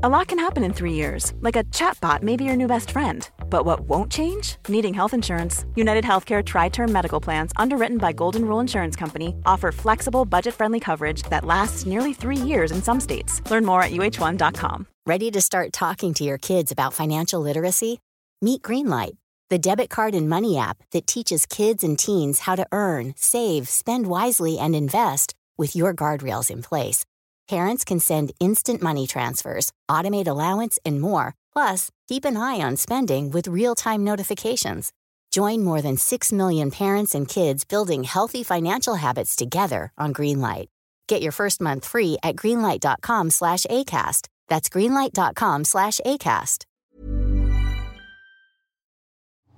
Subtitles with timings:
[0.00, 2.92] A lot can happen in three years, like a chatbot may be your new best
[2.92, 3.28] friend.
[3.50, 4.54] But what won't change?
[4.68, 5.64] Needing health insurance.
[5.74, 10.54] United Healthcare Tri Term Medical Plans, underwritten by Golden Rule Insurance Company, offer flexible, budget
[10.54, 13.42] friendly coverage that lasts nearly three years in some states.
[13.50, 14.86] Learn more at uh1.com.
[15.04, 17.98] Ready to start talking to your kids about financial literacy?
[18.40, 19.16] Meet Greenlight,
[19.50, 23.68] the debit card and money app that teaches kids and teens how to earn, save,
[23.68, 27.04] spend wisely, and invest with your guardrails in place.
[27.48, 31.34] Parents can send instant money transfers, automate allowance, and more.
[31.54, 34.92] Plus, keep an eye on spending with real time notifications.
[35.30, 40.66] Join more than 6 million parents and kids building healthy financial habits together on Greenlight.
[41.06, 44.28] Get your first month free at greenlight.com slash ACAST.
[44.48, 46.64] That's greenlight.com slash ACAST.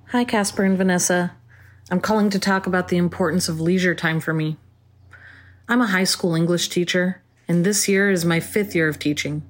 [0.09, 1.33] Hi, Casper and Vanessa.
[1.91, 4.59] I'm calling to talk about the importance of leisure time for me.
[5.69, 9.43] I'm a high school English teacher and this year is my fifth year of teaching.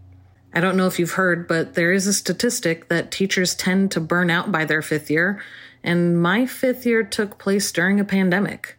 [0.55, 4.01] I don't know if you've heard, but there is a statistic that teachers tend to
[4.01, 5.43] burn out by their fifth year,
[5.85, 8.79] and my fifth year took place during a pandemic.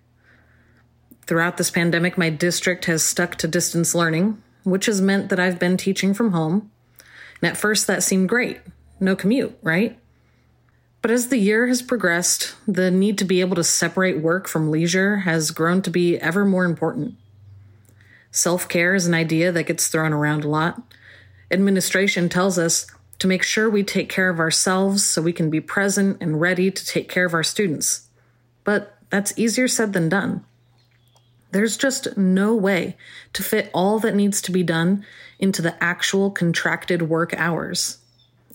[1.27, 5.59] Throughout this pandemic, my district has stuck to distance learning, which has meant that I've
[5.59, 6.71] been teaching from home.
[7.43, 8.59] And at first, that seemed great.
[8.99, 9.99] No commute, right?
[11.03, 14.71] But as the year has progressed, the need to be able to separate work from
[14.71, 17.17] leisure has grown to be ever more important.
[18.31, 20.81] Self care is an idea that gets thrown around a lot.
[21.51, 22.87] Administration tells us
[23.19, 26.71] to make sure we take care of ourselves so we can be present and ready
[26.71, 28.07] to take care of our students.
[28.63, 30.45] But that's easier said than done.
[31.51, 32.95] There's just no way
[33.33, 35.05] to fit all that needs to be done
[35.37, 37.97] into the actual contracted work hours.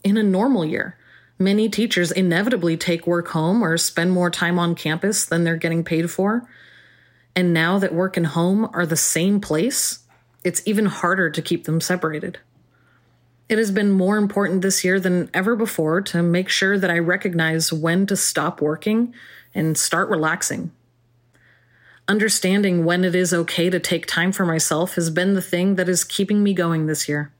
[0.02, 0.96] In a normal year,
[1.38, 5.84] many teachers inevitably take work home or spend more time on campus than they're getting
[5.84, 6.48] paid for.
[7.36, 10.00] And now that work and home are the same place,
[10.42, 12.38] it's even harder to keep them separated.
[13.48, 16.98] It has been more important this year than ever before to make sure that I
[16.98, 19.14] recognize when to stop working
[19.54, 20.72] and start relaxing.
[22.08, 25.88] Understanding when it is okay to take time for myself has been the thing that
[25.88, 27.32] is keeping me going this year.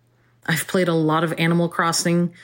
[0.45, 2.35] I've played a lot of Animal Crossing,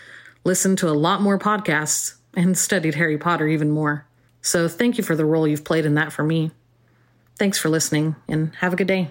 [0.43, 4.07] listened to a lot more podcasts, and studied Harry Potter even more.
[4.41, 6.51] So thank you for the role you've played in that for me.
[7.39, 9.11] Thanks for listening and have a good day.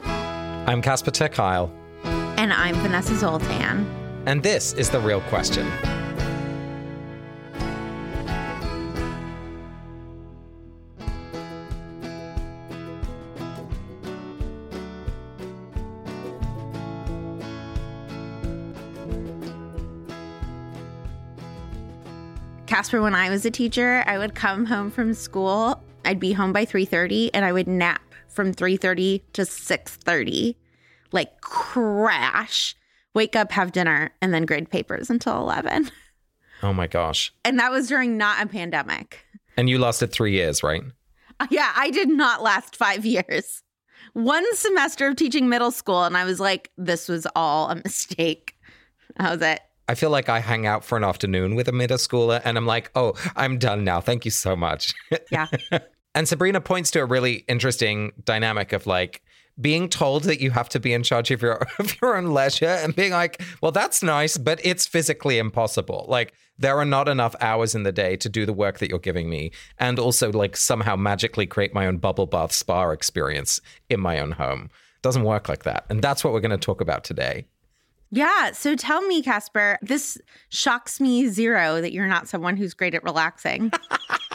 [0.00, 1.28] I'm Casper ter
[2.04, 3.86] And I'm Vanessa Zoltan.
[4.26, 5.66] And this is The Real Question.
[22.66, 26.54] Casper, when I was a teacher, I would come home from school I'd be home
[26.54, 30.56] by 3:30 and I would nap from 3:30 to 6:30.
[31.12, 32.74] Like crash,
[33.14, 35.90] wake up, have dinner and then grade papers until 11.
[36.60, 37.32] Oh my gosh.
[37.44, 39.24] And that was during not a pandemic.
[39.56, 40.82] And you lasted 3 years, right?
[41.50, 43.62] Yeah, I did not last 5 years.
[44.14, 48.56] One semester of teaching middle school and I was like this was all a mistake.
[49.18, 49.60] That was it.
[49.86, 52.66] I feel like I hang out for an afternoon with a middle schooler and I'm
[52.66, 54.00] like, oh, I'm done now.
[54.00, 54.92] Thank you so much.
[55.30, 55.46] Yeah.
[56.14, 59.22] And Sabrina points to a really interesting dynamic of like
[59.60, 62.66] being told that you have to be in charge of your of your own leisure
[62.66, 66.06] and being like, well, that's nice, but it's physically impossible.
[66.08, 68.98] Like there are not enough hours in the day to do the work that you're
[68.98, 74.00] giving me, and also like somehow magically create my own bubble bath spa experience in
[74.00, 74.70] my own home.
[75.02, 77.46] Doesn't work like that, and that's what we're going to talk about today.
[78.10, 78.52] Yeah.
[78.52, 80.16] So tell me, Casper, this
[80.48, 83.70] shocks me zero that you're not someone who's great at relaxing.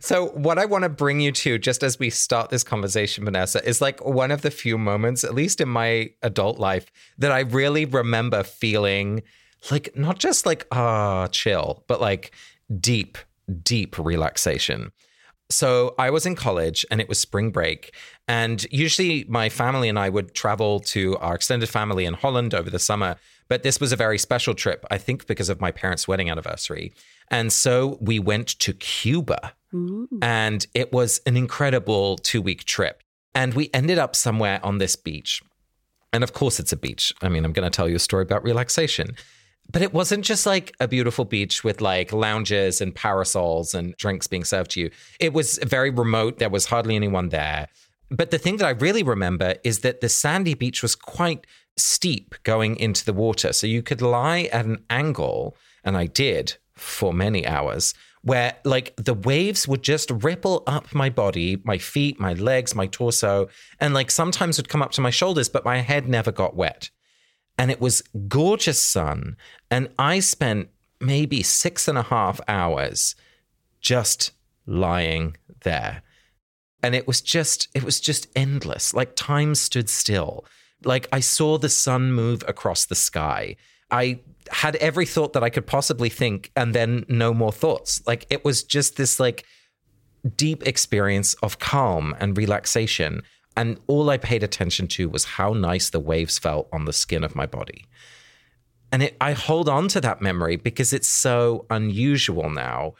[0.00, 3.66] So, what I want to bring you to just as we start this conversation, Vanessa,
[3.66, 7.40] is like one of the few moments, at least in my adult life, that I
[7.40, 9.22] really remember feeling
[9.70, 12.32] like not just like, ah, chill, but like
[12.80, 13.18] deep,
[13.62, 14.92] deep relaxation.
[15.50, 17.94] So I was in college and it was spring break.
[18.26, 22.68] And usually my family and I would travel to our extended family in Holland over
[22.68, 23.16] the summer.
[23.48, 26.92] But this was a very special trip, I think, because of my parents' wedding anniversary.
[27.30, 29.54] And so we went to Cuba.
[29.74, 30.08] Ooh.
[30.22, 33.02] And it was an incredible two week trip.
[33.34, 35.42] And we ended up somewhere on this beach.
[36.12, 37.12] And of course, it's a beach.
[37.22, 39.14] I mean, I'm going to tell you a story about relaxation.
[39.70, 44.26] But it wasn't just like a beautiful beach with like lounges and parasols and drinks
[44.26, 44.90] being served to you.
[45.20, 46.38] It was very remote.
[46.38, 47.68] There was hardly anyone there.
[48.10, 51.46] But the thing that I really remember is that the sandy beach was quite
[51.76, 53.52] steep going into the water.
[53.52, 55.54] So you could lie at an angle,
[55.84, 61.08] and I did for many hours, where like the waves would just ripple up my
[61.08, 63.48] body, my feet, my legs, my torso,
[63.80, 66.90] and like sometimes would come up to my shoulders, but my head never got wet.
[67.56, 69.36] And it was gorgeous sun.
[69.70, 70.68] And I spent
[71.00, 73.16] maybe six and a half hours
[73.80, 74.32] just
[74.66, 76.02] lying there.
[76.82, 78.94] And it was just, it was just endless.
[78.94, 80.44] Like time stood still.
[80.84, 83.56] Like I saw the sun move across the sky.
[83.90, 84.20] I
[84.52, 88.02] had every thought that I could possibly think and then no more thoughts.
[88.06, 89.44] Like it was just this like
[90.36, 93.22] deep experience of calm and relaxation.
[93.56, 97.24] And all I paid attention to was how nice the waves felt on the skin
[97.24, 97.86] of my body.
[98.92, 102.94] And it, I hold on to that memory because it's so unusual now.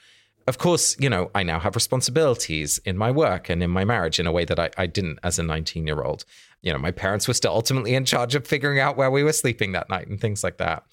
[0.46, 4.18] Of course, you know, I now have responsibilities in my work and in my marriage
[4.18, 6.24] in a way that I, I didn't as a 19 year old.
[6.62, 9.32] You know, my parents were still ultimately in charge of figuring out where we were
[9.32, 10.84] sleeping that night and things like that.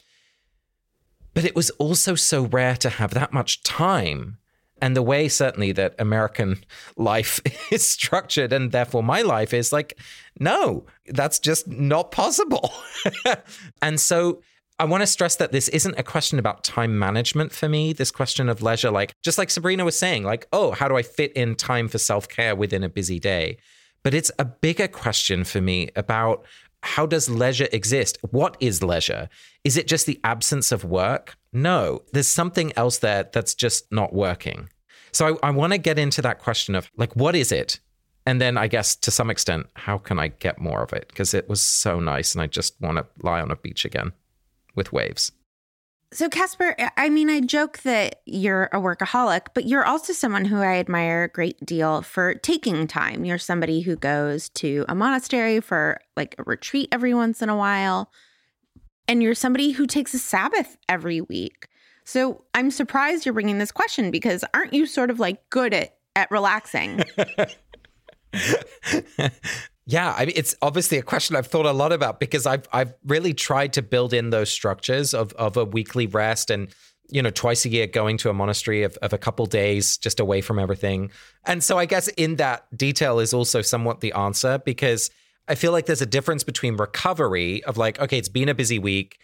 [1.35, 4.39] But it was also so rare to have that much time.
[4.81, 6.63] And the way, certainly, that American
[6.97, 7.39] life
[7.71, 9.99] is structured, and therefore my life is like,
[10.39, 12.73] no, that's just not possible.
[13.83, 14.41] and so
[14.77, 17.93] I want to stress that this isn't a question about time management for me.
[17.93, 21.01] This question of leisure, like, just like Sabrina was saying, like, oh, how do I
[21.01, 23.57] fit in time for self care within a busy day?
[24.03, 26.45] But it's a bigger question for me about
[26.85, 28.17] how does leisure exist?
[28.31, 29.29] What is leisure?
[29.63, 31.35] Is it just the absence of work?
[31.51, 34.69] No, there's something else there that's just not working.
[35.11, 37.79] So I, I want to get into that question of like, what is it?
[38.25, 41.07] And then I guess to some extent, how can I get more of it?
[41.07, 44.11] Because it was so nice and I just want to lie on a beach again
[44.75, 45.31] with waves.
[46.11, 50.57] So, Casper, I mean, I joke that you're a workaholic, but you're also someone who
[50.57, 53.25] I admire a great deal for taking time.
[53.25, 57.57] You're somebody who goes to a monastery for like a retreat every once in a
[57.57, 58.11] while,
[59.07, 61.67] and you're somebody who takes a Sabbath every week.
[62.05, 65.97] So, I'm surprised you're bringing this question because aren't you sort of like good at
[66.15, 67.03] at relaxing?
[69.87, 72.93] Yeah, I mean, it's obviously a question I've thought a lot about because I've I've
[73.05, 76.69] really tried to build in those structures of of a weekly rest and
[77.09, 80.19] you know twice a year going to a monastery of, of a couple days just
[80.19, 81.11] away from everything.
[81.45, 85.11] And so I guess in that detail is also somewhat the answer because
[85.47, 88.79] I feel like there's a difference between recovery of like okay, it's been a busy
[88.79, 89.19] week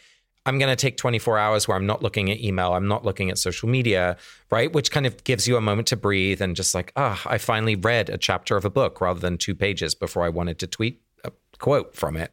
[0.45, 3.29] I'm going to take 24 hours where I'm not looking at email, I'm not looking
[3.29, 4.17] at social media,
[4.49, 4.71] right?
[4.73, 7.37] Which kind of gives you a moment to breathe and just like, ah, oh, I
[7.37, 10.67] finally read a chapter of a book rather than two pages before I wanted to
[10.67, 12.31] tweet a quote from it.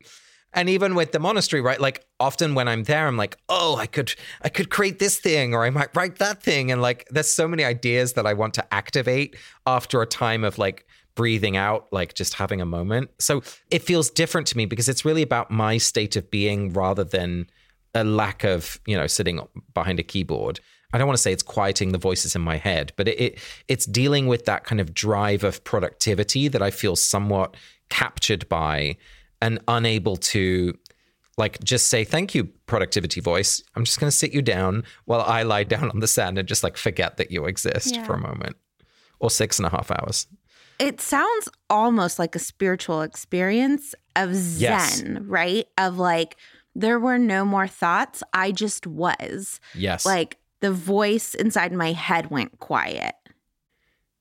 [0.55, 1.79] And even with the monastery, right?
[1.79, 5.55] Like often when I'm there, I'm like, oh, I could I could create this thing
[5.55, 6.73] or I might write that thing.
[6.73, 10.57] And like there's so many ideas that I want to activate after a time of
[10.57, 13.11] like breathing out, like just having a moment.
[13.19, 17.05] So it feels different to me because it's really about my state of being rather
[17.05, 17.49] than
[17.95, 19.41] a lack of you know sitting
[19.75, 20.61] behind a keyboard.
[20.93, 23.39] I don't want to say it's quieting the voices in my head but it, it,
[23.69, 27.59] it's dealing with that kind of drive of productivity that i feel somewhat
[27.91, 28.97] captured by
[29.43, 30.73] and unable to
[31.39, 33.63] like just say thank you productivity voice.
[33.77, 36.47] I'm just going to sit you down while i lie down on the sand and
[36.47, 38.05] just like forget that you exist yeah.
[38.05, 38.57] for a moment.
[39.21, 40.27] Or six and a half hours.
[40.79, 45.03] It sounds almost like a spiritual experience of zen yes.
[45.23, 45.67] right?
[45.77, 46.37] Of like
[46.79, 48.23] there were no more thoughts.
[48.33, 49.61] I just was.
[49.75, 50.07] Yes.
[50.07, 53.15] Like the voice inside my head went quiet.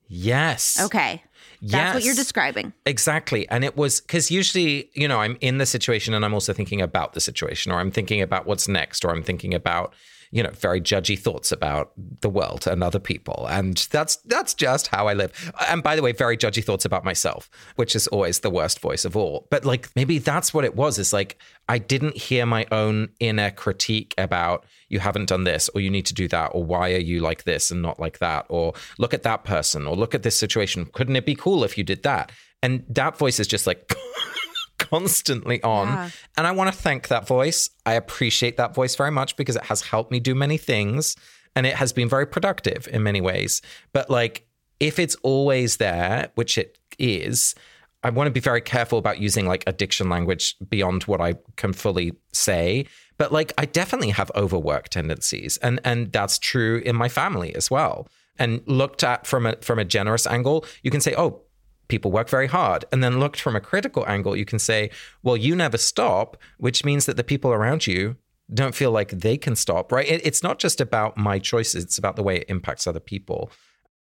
[0.07, 0.79] Yes.
[0.81, 1.23] Okay.
[1.61, 1.93] That's yes.
[1.93, 2.73] what you're describing.
[2.85, 3.47] Exactly.
[3.49, 6.81] And it was because usually, you know, I'm in the situation and I'm also thinking
[6.81, 9.93] about the situation or I'm thinking about what's next or I'm thinking about
[10.31, 11.91] you know very judgy thoughts about
[12.21, 13.47] the world and other people.
[13.49, 15.51] And that's that's just how i live.
[15.69, 19.05] And by the way very judgy thoughts about myself which is always the worst voice
[19.05, 19.47] of all.
[19.49, 21.37] But like maybe that's what it was is like
[21.69, 26.05] i didn't hear my own inner critique about you haven't done this or you need
[26.05, 28.45] to do that or why are you like this and not like that?
[28.49, 30.85] Or look at that person or look at this situation.
[30.93, 32.31] Couldn't it be cool if you did that?
[32.63, 33.93] And that voice is just like
[34.89, 35.87] constantly on.
[35.87, 36.09] Yeah.
[36.37, 37.69] And I want to thank that voice.
[37.85, 41.15] I appreciate that voice very much because it has helped me do many things
[41.55, 43.61] and it has been very productive in many ways.
[43.93, 44.47] But like,
[44.79, 47.55] if it's always there, which it is,
[48.03, 51.73] I want to be very careful about using like addiction language beyond what I can
[51.73, 52.85] fully say.
[53.17, 57.71] But like, I definitely have overwork tendencies, and and that's true in my family as
[57.71, 58.07] well.
[58.37, 61.41] And looked at from a from a generous angle, you can say, oh,
[61.87, 62.85] people work very hard.
[62.91, 64.89] And then looked from a critical angle, you can say,
[65.23, 68.15] well, you never stop, which means that the people around you
[68.53, 70.07] don't feel like they can stop, right?
[70.07, 73.51] It, it's not just about my choices, it's about the way it impacts other people.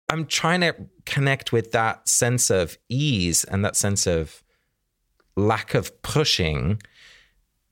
[0.10, 0.76] I'm trying to
[1.06, 4.44] connect with that sense of ease and that sense of
[5.36, 6.80] lack of pushing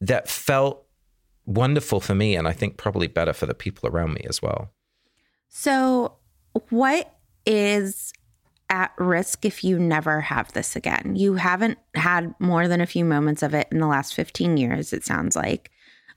[0.01, 0.85] that felt
[1.45, 4.71] wonderful for me and I think probably better for the people around me as well.
[5.49, 6.15] So,
[6.69, 8.13] what is
[8.69, 11.15] at risk if you never have this again?
[11.15, 14.93] You haven't had more than a few moments of it in the last 15 years,
[14.93, 15.71] it sounds like.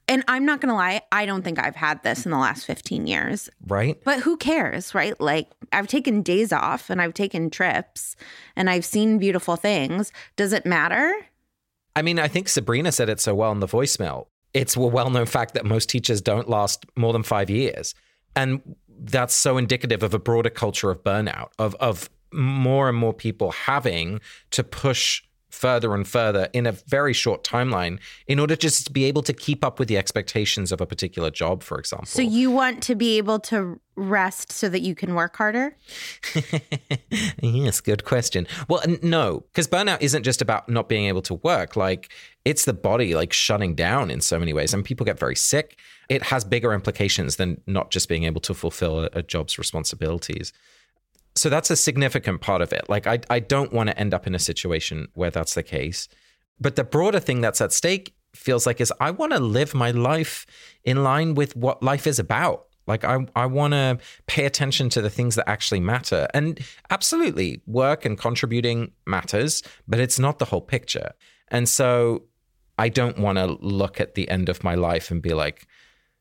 [0.09, 2.65] And I'm not going to lie, I don't think I've had this in the last
[2.65, 3.51] 15 years.
[3.67, 4.01] Right.
[4.05, 5.21] But who cares, right?
[5.21, 8.15] Like, I've taken days off and I've taken trips
[8.55, 10.13] and I've seen beautiful things.
[10.37, 11.13] Does it matter?
[11.97, 14.27] I mean, I think Sabrina said it so well in the voicemail.
[14.55, 17.95] It's a well known fact that most teachers don't last more than five years.
[18.37, 23.15] And that's so indicative of a broader culture of burnout, of, of more and more
[23.15, 25.23] people having to push
[25.57, 29.33] further and further in a very short timeline in order just to be able to
[29.33, 32.07] keep up with the expectations of a particular job, for example.
[32.07, 35.75] So you want to be able to rest so that you can work harder?
[37.43, 38.47] yes, good question.
[38.69, 41.75] Well, no, because burnout isn't just about not being able to work.
[41.77, 42.13] Like
[42.45, 45.79] it's the body like shutting down in so many ways, and people get very sick.
[46.11, 50.53] It has bigger implications than not just being able to fulfill a, a job's responsibilities
[51.37, 52.89] so that's a significant part of it.
[52.89, 56.09] Like I I don't want to end up in a situation where that's the case.
[56.59, 59.91] But the broader thing that's at stake feels like is I want to live my
[59.91, 60.47] life
[60.85, 62.67] in line with what life is about.
[62.87, 66.27] Like I I want to pay attention to the things that actually matter.
[66.33, 71.13] And absolutely, work and contributing matters, but it's not the whole picture.
[71.49, 72.25] And so
[72.79, 75.67] I don't want to look at the end of my life and be like,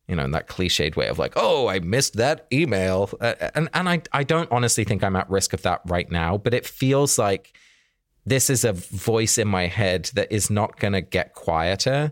[0.07, 3.09] you know, in that cliched way of like, oh, I missed that email.
[3.19, 6.37] Uh, and and I, I don't honestly think I'm at risk of that right now,
[6.37, 7.57] but it feels like
[8.25, 12.11] this is a voice in my head that is not going to get quieter.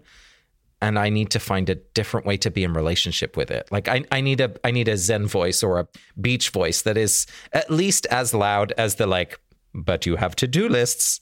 [0.82, 3.72] And I need to find a different way to be in relationship with it.
[3.72, 5.88] Like I, I need a I need a Zen voice or a
[6.20, 9.40] beach voice that is at least as loud as the like,
[9.74, 11.22] but you have to-do lists.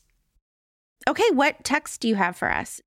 [1.07, 2.81] Okay, what text do you have for us?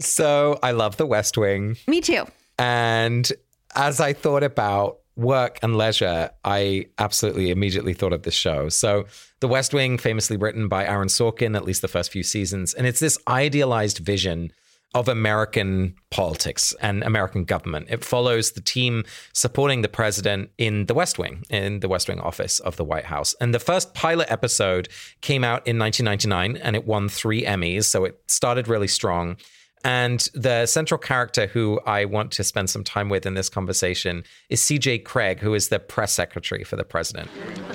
[0.00, 1.76] So I love the West Wing.
[1.86, 2.24] Me too.
[2.58, 3.30] And
[3.74, 8.68] as I thought about work and leisure, I absolutely immediately thought of this show.
[8.68, 9.06] So,
[9.40, 12.86] The West Wing, famously written by Aaron Sorkin, at least the first few seasons, and
[12.86, 14.52] it's this idealized vision
[14.94, 17.88] of American politics and American government.
[17.90, 22.20] It follows the team supporting the president in the West Wing, in the West Wing
[22.20, 23.34] office of the White House.
[23.40, 24.88] And the first pilot episode
[25.20, 27.86] came out in 1999 and it won three Emmys.
[27.86, 29.36] So it started really strong.
[29.84, 34.24] And the central character who I want to spend some time with in this conversation
[34.48, 37.30] is CJ Cregg, who is the press secretary for the president.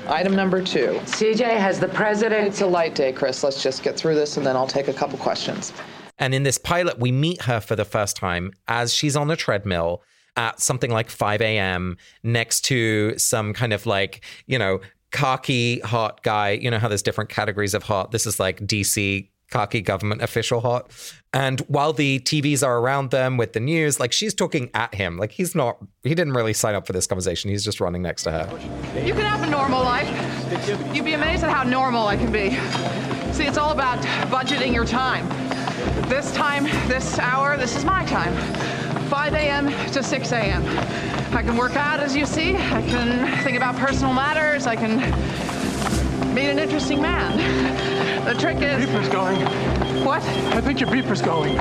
[0.08, 1.00] Item number two.
[1.04, 2.48] CJ has the president.
[2.48, 3.44] It's a light day, Chris.
[3.44, 5.72] Let's just get through this and then I'll take a couple questions.
[6.18, 9.36] And in this pilot, we meet her for the first time as she's on a
[9.36, 10.02] treadmill
[10.36, 11.98] at something like 5 a.m.
[12.24, 14.80] next to some kind of like, you know,
[15.12, 16.52] cocky hot guy.
[16.52, 18.12] You know how there's different categories of hot.
[18.12, 20.92] This is like DC cocky government official hot.
[21.34, 25.18] And while the TVs are around them with the news, like she's talking at him.
[25.18, 27.52] Like he's not, he didn't really sign up for this conversation.
[27.52, 28.60] He's just running next to her.
[29.00, 30.10] You can have a normal life.
[30.96, 32.52] You'd be amazed at how normal I can be.
[33.34, 35.28] See, it's all about budgeting your time.
[36.10, 38.36] This time, this hour, this is my time.
[39.10, 39.68] 5 a.m.
[39.92, 40.64] to 6 a.m.
[41.36, 42.56] I can work out, as you see.
[42.56, 44.68] I can think about personal matters.
[44.68, 45.00] I can
[46.34, 47.78] meet an interesting man.
[48.20, 48.86] The trick is.
[48.86, 49.42] Beeper's going.
[50.06, 50.22] What?
[50.22, 51.58] I think your beeper's going.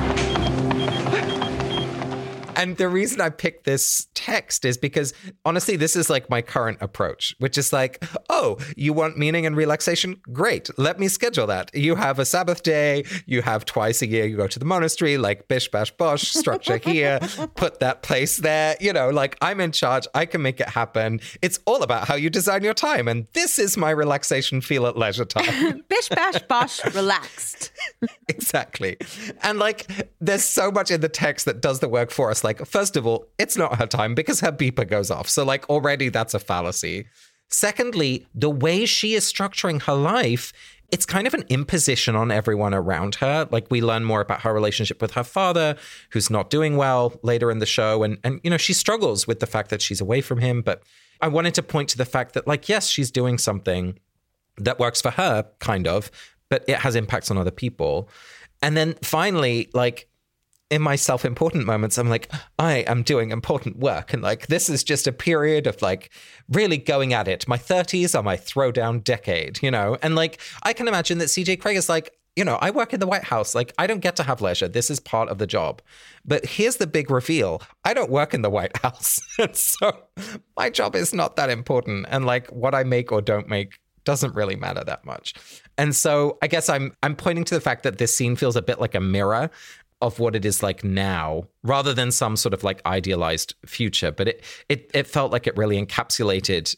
[2.59, 6.79] And the reason I picked this text is because honestly, this is like my current
[6.81, 10.21] approach, which is like, oh, you want meaning and relaxation?
[10.33, 10.69] Great.
[10.77, 11.71] Let me schedule that.
[11.73, 15.19] You have a Sabbath day, you have twice a year, you go to the monastery,
[15.19, 17.21] like bish, bash, bosh, structure here,
[17.55, 18.77] put that place there.
[18.81, 21.21] You know, like I'm in charge, I can make it happen.
[21.43, 23.07] It's all about how you design your time.
[23.07, 25.85] And this is my relaxation feel at leisure time.
[25.89, 27.71] Bish, bash, bosh, relaxed.
[28.29, 28.97] exactly.
[29.45, 29.87] And like,
[30.21, 32.43] there's so much in the text that does the work for us.
[32.43, 35.29] Like, first of all, it's not her time because her beeper goes off.
[35.29, 37.07] So, like, already that's a fallacy.
[37.51, 40.53] Secondly, the way she is structuring her life,
[40.91, 43.49] it's kind of an imposition on everyone around her.
[43.51, 45.77] Like we learn more about her relationship with her father,
[46.11, 48.03] who's not doing well later in the show.
[48.03, 50.63] And and you know, she struggles with the fact that she's away from him.
[50.63, 50.83] But
[51.21, 53.99] I wanted to point to the fact that, like, yes, she's doing something
[54.57, 56.11] that works for her, kind of,
[56.49, 58.09] but it has impacts on other people.
[58.63, 60.08] And then finally, like
[60.71, 64.13] in my self important moments, I'm like, I am doing important work.
[64.13, 66.11] And like, this is just a period of like
[66.49, 67.49] really going at it.
[67.49, 69.97] My 30s are my throwdown decade, you know?
[70.03, 73.01] And like, I can imagine that CJ Cregg is like, you know, I work in
[73.01, 73.55] the White House.
[73.55, 74.69] Like, I don't get to have leisure.
[74.69, 75.83] This is part of the job.
[76.25, 79.19] But here's the big reveal I don't work in the White House.
[79.53, 80.05] so
[80.57, 82.07] my job is not that important.
[82.11, 85.35] And like, what I make or don't make doesn't really matter that much.
[85.77, 88.63] And so I guess I'm I'm pointing to the fact that this scene feels a
[88.63, 89.51] bit like a mirror
[90.01, 94.29] of what it is like now rather than some sort of like idealized future but
[94.29, 96.77] it it it felt like it really encapsulated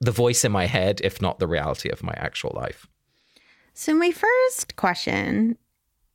[0.00, 2.86] the voice in my head if not the reality of my actual life
[3.74, 5.58] So my first question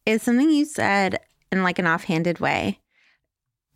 [0.06, 1.20] is something you said
[1.52, 2.80] in like an offhanded way.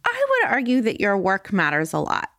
[0.06, 2.30] I would argue that your work matters a lot.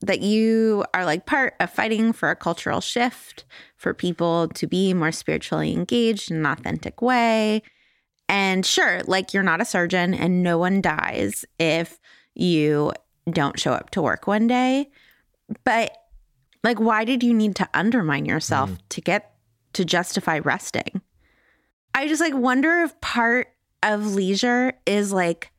[0.00, 3.44] That you are like part of fighting for a cultural shift,
[3.76, 7.62] for people to be more spiritually engaged in an authentic way.
[8.30, 11.98] And sure, like you're not a surgeon and no one dies if
[12.36, 12.92] you
[13.28, 14.88] don't show up to work one day.
[15.64, 15.96] But
[16.62, 18.78] like, why did you need to undermine yourself mm.
[18.90, 19.34] to get
[19.72, 21.00] to justify resting?
[21.92, 23.48] I just like wonder if part
[23.82, 25.50] of leisure is like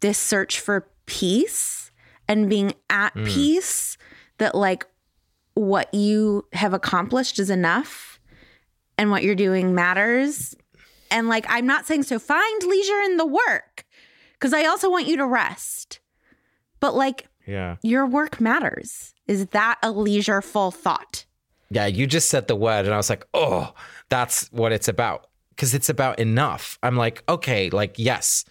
[0.00, 1.90] this search for peace
[2.26, 3.26] and being at mm.
[3.26, 3.98] peace
[4.38, 4.86] that like
[5.52, 8.18] what you have accomplished is enough
[8.96, 10.54] and what you're doing matters.
[11.10, 13.84] And like, I'm not saying so find leisure in the work
[14.34, 16.00] because I also want you to rest.
[16.78, 19.14] But like, yeah your work matters.
[19.26, 21.24] Is that a leisureful thought?
[21.70, 23.72] yeah you just said the word and i was like oh
[24.08, 28.44] that's what it's about because it's about enough i'm like okay like yes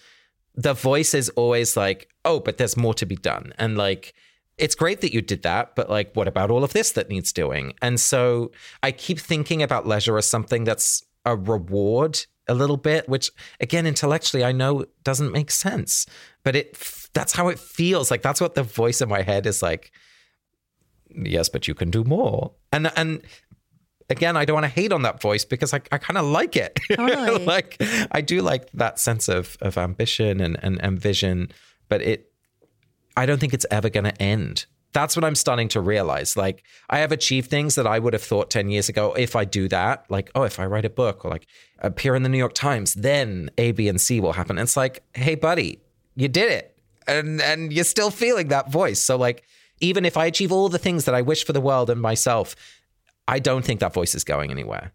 [0.55, 4.13] the voice is always like oh but there's more to be done and like
[4.57, 7.31] it's great that you did that, but like, what about all of this that needs
[7.31, 7.71] doing?
[7.81, 8.51] And so
[8.83, 13.85] I keep thinking about leisure as something that's a reward a little bit, which again,
[13.85, 16.05] intellectually, I know doesn't make sense,
[16.43, 16.77] but it
[17.13, 18.11] that's how it feels.
[18.11, 19.91] Like that's what the voice in my head is like.
[21.09, 22.51] Yes, but you can do more.
[22.71, 23.21] And and
[24.09, 26.55] again, I don't want to hate on that voice because I, I kind of like
[26.55, 26.79] it.
[26.91, 27.45] Totally.
[27.45, 31.51] like I do like that sense of of ambition and, and and vision,
[31.87, 32.31] but it
[33.15, 34.65] I don't think it's ever going to end.
[34.91, 36.35] That's what I'm starting to realize.
[36.35, 39.45] Like, I have achieved things that I would have thought 10 years ago, if I
[39.45, 41.45] do that, like, oh, if I write a book or like
[41.79, 44.57] appear in the New York Times, then A, B, and C will happen.
[44.57, 45.79] It's like, hey, buddy,
[46.15, 46.75] you did it.
[47.07, 48.99] And, and you're still feeling that voice.
[48.99, 49.43] So, like,
[49.79, 52.55] even if I achieve all the things that I wish for the world and myself,
[53.27, 54.91] I don't think that voice is going anywhere.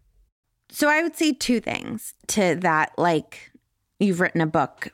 [0.69, 2.91] So I would say two things to that.
[2.97, 3.51] Like,
[3.99, 4.89] you've written a book,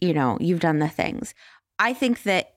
[0.00, 1.34] you know, you've done the things.
[1.78, 2.51] I think that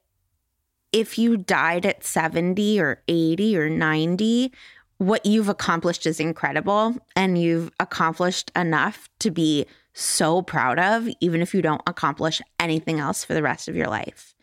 [0.95, 4.53] if you died at 70 or 80 or 90,
[4.97, 6.95] what you've accomplished is incredible.
[7.17, 13.01] And you've accomplished enough to be so proud of, even if you don't accomplish anything
[13.01, 14.33] else for the rest of your life.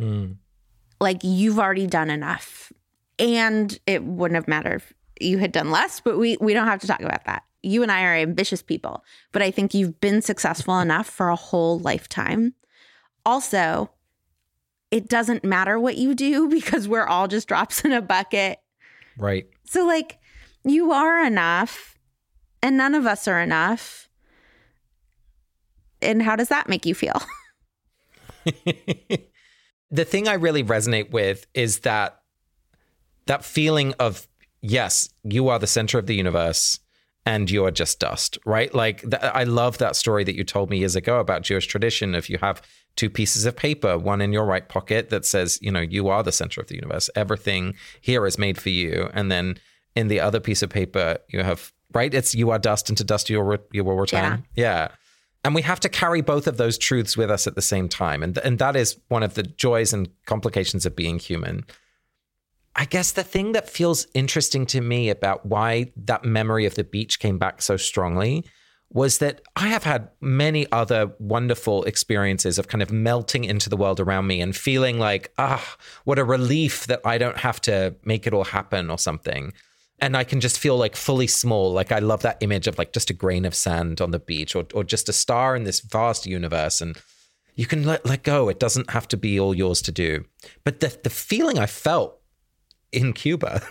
[0.00, 0.38] Mm.
[1.00, 2.72] Like, you've already done enough.
[3.20, 6.80] And it wouldn't have mattered if you had done less, but we, we don't have
[6.80, 7.44] to talk about that.
[7.62, 11.36] You and I are ambitious people, but I think you've been successful enough for a
[11.36, 12.54] whole lifetime.
[13.24, 13.90] Also,
[14.90, 18.58] it doesn't matter what you do because we're all just drops in a bucket.
[19.16, 19.46] Right.
[19.64, 20.18] So, like,
[20.64, 21.98] you are enough,
[22.62, 24.08] and none of us are enough.
[26.02, 27.20] And how does that make you feel?
[29.90, 32.22] the thing I really resonate with is that
[33.26, 34.26] that feeling of
[34.62, 36.80] yes, you are the center of the universe
[37.26, 38.74] and you're just dust, right?
[38.74, 42.14] Like th- I love that story that you told me years ago about Jewish tradition.
[42.14, 42.62] If you have
[42.96, 46.22] two pieces of paper, one in your right pocket that says, you know, you are
[46.22, 49.56] the center of the universe, everything here is made for you, and then
[49.94, 53.04] in the other piece of paper you have right, it's you are dust, and to
[53.04, 54.46] dust you will re- you will return.
[54.54, 54.88] yeah.
[55.42, 58.22] And we have to carry both of those truths with us at the same time.
[58.22, 61.64] And, and that is one of the joys and complications of being human.
[62.76, 66.84] I guess the thing that feels interesting to me about why that memory of the
[66.84, 68.44] beach came back so strongly
[68.92, 73.76] was that I have had many other wonderful experiences of kind of melting into the
[73.76, 77.94] world around me and feeling like, ah, what a relief that I don't have to
[78.04, 79.52] make it all happen or something
[80.00, 81.72] and I can just feel like fully small.
[81.72, 84.54] Like I love that image of like just a grain of sand on the beach
[84.54, 86.96] or or just a star in this vast universe and
[87.54, 88.48] you can let let go.
[88.48, 90.24] It doesn't have to be all yours to do.
[90.64, 92.19] But the the feeling I felt
[92.92, 93.62] in Cuba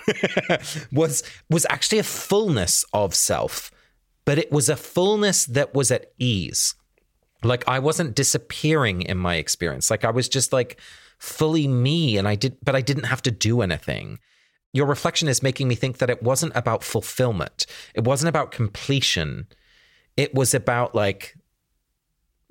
[0.92, 3.72] was was actually a fullness of self,
[4.26, 6.76] but it was a fullness that was at ease.
[7.44, 9.90] Like I wasn't disappearing in my experience.
[9.90, 10.80] Like I was just like
[11.18, 14.20] fully me and I did but I didn't have to do anything
[14.74, 17.66] your reflection is making me think that it wasn't about fulfillment.
[17.96, 19.48] It wasn't about completion.
[20.16, 21.36] It was about like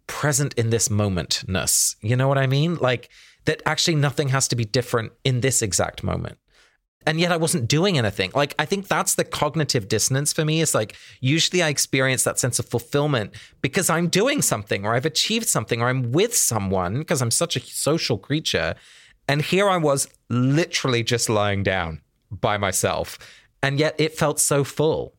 [0.06, 1.94] present in this momentness.
[2.00, 2.76] You know what I mean?
[2.76, 3.08] Like
[3.44, 6.38] that actually nothing has to be different in this exact moment.
[7.08, 8.32] And yet I wasn't doing anything.
[8.34, 10.60] Like I think that's the cognitive dissonance for me.
[10.60, 15.06] Is like usually I experience that sense of fulfillment because I'm doing something or I've
[15.06, 18.74] achieved something or I'm with someone because I'm such a social creature.
[19.26, 23.18] And here I was literally just lying down by myself.
[23.62, 25.14] And yet it felt so full.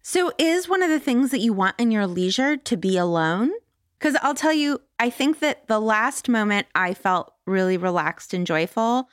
[0.00, 3.50] So, is one of the things that you want in your leisure to be alone?
[3.98, 8.46] Because I'll tell you, I think that the last moment I felt really relaxed and
[8.46, 9.08] joyful,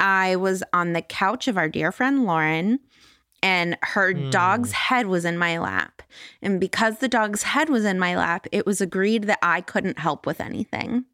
[0.00, 2.80] I was on the couch of our dear friend Lauren,
[3.42, 4.30] and her mm.
[4.30, 6.02] dog's head was in my lap.
[6.42, 9.98] And because the dog's head was in my lap, it was agreed that I couldn't
[9.98, 11.04] help with anything.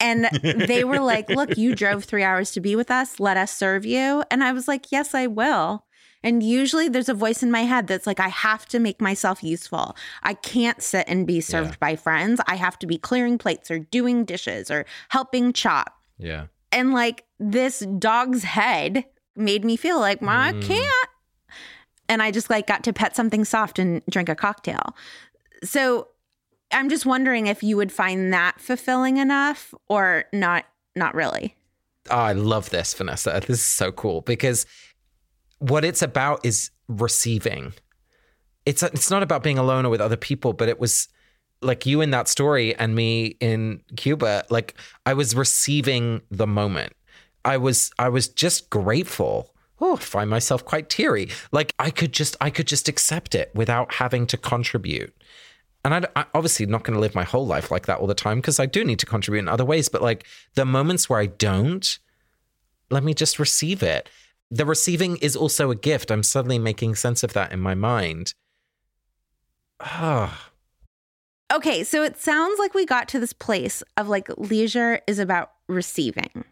[0.00, 3.20] And they were like, Look, you drove three hours to be with us.
[3.20, 4.24] Let us serve you.
[4.30, 5.84] And I was like, Yes, I will.
[6.22, 9.44] And usually there's a voice in my head that's like, I have to make myself
[9.44, 9.94] useful.
[10.22, 11.76] I can't sit and be served yeah.
[11.80, 12.40] by friends.
[12.46, 16.00] I have to be clearing plates or doing dishes or helping chop.
[16.16, 16.46] Yeah.
[16.72, 19.04] And like this dog's head
[19.36, 20.62] made me feel like, well, mm.
[20.62, 21.08] I can't.
[22.08, 24.94] And I just like got to pet something soft and drink a cocktail.
[25.62, 26.08] So
[26.70, 31.56] I'm just wondering if you would find that fulfilling enough or not not really.
[32.10, 33.40] Oh, I love this, Vanessa.
[33.46, 34.66] This is so cool because
[35.58, 37.72] what it's about is receiving.
[38.66, 41.08] It's it's not about being alone or with other people, but it was
[41.62, 44.44] like you in that story and me in Cuba.
[44.50, 44.74] Like
[45.06, 46.92] I was receiving the moment.
[47.44, 49.54] I was I was just grateful.
[49.80, 51.28] Oh, I find myself quite teary.
[51.52, 55.14] Like I could just I could just accept it without having to contribute.
[55.84, 58.14] And I, I obviously not going to live my whole life like that all the
[58.14, 59.90] time because I do need to contribute in other ways.
[59.90, 61.98] But like the moments where I don't,
[62.90, 64.08] let me just receive it
[64.54, 66.10] the receiving is also a gift.
[66.10, 68.34] I'm suddenly making sense of that in my mind.
[69.80, 70.50] Ah.
[71.52, 75.50] okay, so it sounds like we got to this place of like leisure is about
[75.68, 76.44] receiving,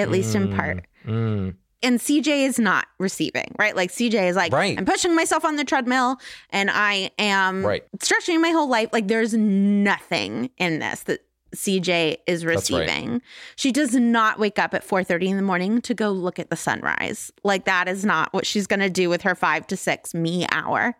[0.00, 0.84] at mm, least in part.
[1.06, 1.54] Mm.
[1.82, 3.74] And CJ is not receiving, right?
[3.74, 4.76] Like CJ is like, right.
[4.76, 6.18] I'm pushing myself on the treadmill
[6.50, 7.82] and I am right.
[8.02, 8.90] stretching my whole life.
[8.92, 11.20] Like there's nothing in this that
[11.56, 13.12] CJ is receiving.
[13.12, 13.22] Right.
[13.56, 16.56] She does not wake up at 4:30 in the morning to go look at the
[16.56, 17.32] sunrise.
[17.42, 20.46] Like that is not what she's going to do with her 5 to 6 me
[20.52, 20.96] hour.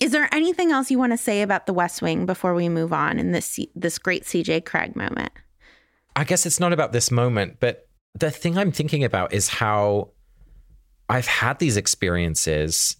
[0.00, 2.92] Is there anything else you want to say about the West Wing before we move
[2.92, 5.32] on in this this great CJ Cregg moment?
[6.16, 10.10] I guess it's not about this moment, but the thing I'm thinking about is how
[11.08, 12.96] I've had these experiences,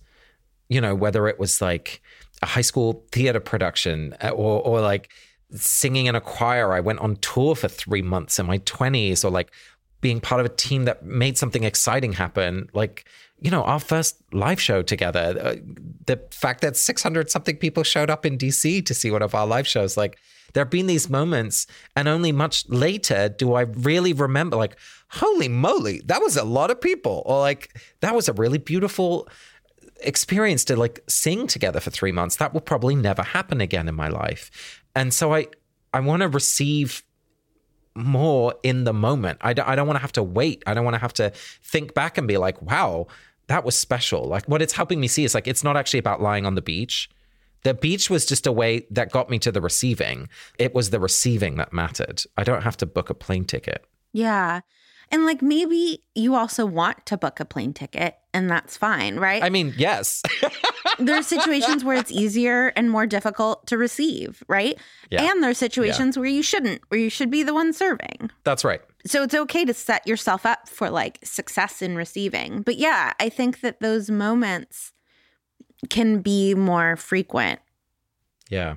[0.69, 2.03] you know, whether it was like
[2.43, 5.11] a high school theater production uh, or or like
[5.55, 6.73] singing in a choir.
[6.73, 9.53] I went on tour for three months in my 20s, or like
[10.01, 12.69] being part of a team that made something exciting happen.
[12.75, 13.07] Like,
[13.41, 15.57] you know, our first live show together, uh,
[16.07, 19.47] the fact that 600 something people showed up in DC to see one of our
[19.47, 20.19] live shows, like,
[20.53, 24.77] there have been these moments, and only much later do I really remember, like,
[25.13, 29.29] holy moly, that was a lot of people, or like, that was a really beautiful
[30.01, 32.37] experience to like sing together for three months.
[32.37, 34.83] That will probably never happen again in my life.
[34.95, 35.47] And so I
[35.93, 37.03] I want to receive
[37.95, 39.39] more in the moment.
[39.43, 40.63] I don't, I don't want to have to wait.
[40.67, 41.31] I don't want to have to
[41.63, 43.07] think back and be like, wow,
[43.49, 44.25] that was special.
[44.25, 46.63] Like what it's helping me see is like it's not actually about lying on the
[46.63, 47.11] beach.
[47.65, 50.29] The beach was just a way that got me to the receiving.
[50.59, 52.25] It was the receiving that mattered.
[52.37, 53.85] I don't have to book a plane ticket.
[54.13, 54.61] Yeah.
[55.13, 59.43] And like maybe you also want to book a plane ticket and that's fine, right?
[59.43, 60.23] I mean, yes.
[60.99, 64.79] there are situations where it's easier and more difficult to receive, right?
[65.11, 65.31] Yeah.
[65.31, 66.21] And there are situations yeah.
[66.21, 68.31] where you shouldn't, where you should be the one serving.
[68.45, 68.81] That's right.
[69.07, 72.63] So it's okay to set yourself up for like success in receiving.
[72.63, 74.93] But yeah, I think that those moments
[75.91, 77.61] can be more frequent.
[78.49, 78.77] Yeah.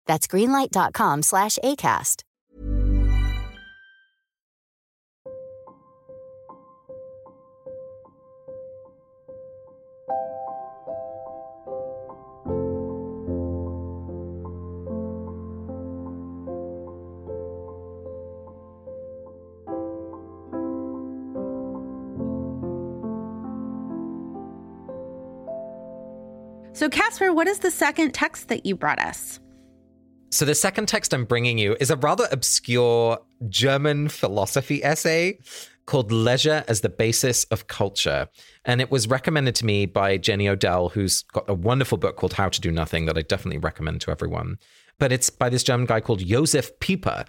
[0.05, 2.23] That's greenlight.com slash ACAST.
[26.73, 29.39] So, Casper, what is the second text that you brought us?
[30.33, 35.39] So, the second text I'm bringing you is a rather obscure German philosophy essay
[35.85, 38.29] called Leisure as the Basis of Culture.
[38.63, 42.33] And it was recommended to me by Jenny Odell, who's got a wonderful book called
[42.33, 44.57] How to Do Nothing that I definitely recommend to everyone.
[44.99, 47.25] But it's by this German guy called Josef Pieper.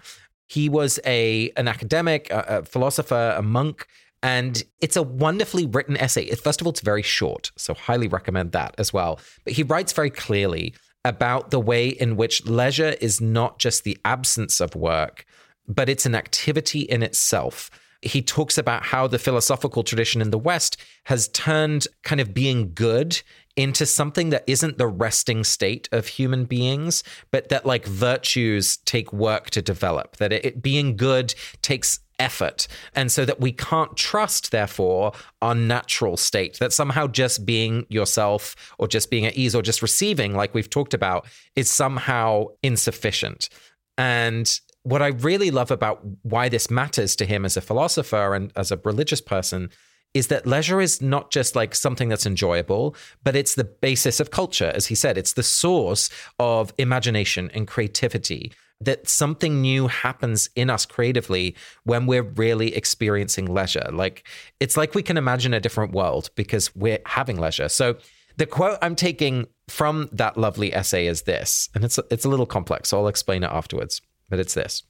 [0.47, 3.85] He was a an academic, a, a philosopher, a monk,
[4.21, 6.33] and it's a wonderfully written essay.
[6.35, 9.19] First of all, it's very short, so highly recommend that as well.
[9.43, 10.73] But he writes very clearly
[11.05, 15.25] about the way in which leisure is not just the absence of work,
[15.67, 17.69] but it's an activity in itself.
[18.01, 22.73] He talks about how the philosophical tradition in the West has turned kind of being
[22.73, 23.21] good
[23.55, 29.13] into something that isn't the resting state of human beings, but that like virtues take
[29.13, 32.67] work to develop, that it, it being good takes effort.
[32.95, 38.55] And so that we can't trust, therefore, our natural state, that somehow just being yourself
[38.77, 43.49] or just being at ease or just receiving, like we've talked about, is somehow insufficient.
[43.97, 48.51] And what I really love about why this matters to him as a philosopher and
[48.55, 49.69] as a religious person
[50.13, 54.29] is that leisure is not just like something that's enjoyable, but it's the basis of
[54.29, 54.71] culture.
[54.75, 58.51] As he said, it's the source of imagination and creativity
[58.85, 63.89] that something new happens in us creatively when we're really experiencing leisure.
[63.91, 64.27] Like
[64.59, 67.69] it's like we can imagine a different world because we're having leisure.
[67.69, 67.97] So
[68.37, 72.45] the quote I'm taking from that lovely essay is this, and it's it's a little
[72.45, 74.01] complex, so I'll explain it afterwards.
[74.29, 74.83] But it's this.